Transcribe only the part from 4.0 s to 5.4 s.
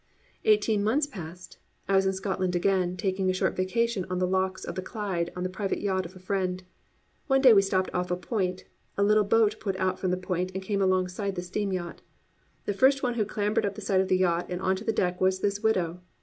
on the lochs of the Clyde